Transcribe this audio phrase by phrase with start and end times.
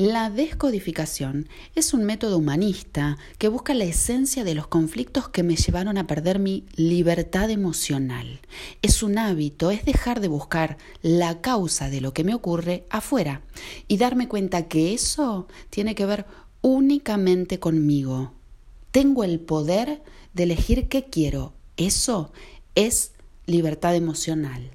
[0.00, 5.56] La descodificación es un método humanista que busca la esencia de los conflictos que me
[5.56, 8.40] llevaron a perder mi libertad emocional.
[8.80, 13.42] Es un hábito, es dejar de buscar la causa de lo que me ocurre afuera
[13.88, 16.24] y darme cuenta que eso tiene que ver
[16.62, 18.32] únicamente conmigo.
[18.92, 21.52] Tengo el poder de elegir qué quiero.
[21.76, 22.32] Eso
[22.74, 23.12] es
[23.44, 24.70] libertad emocional.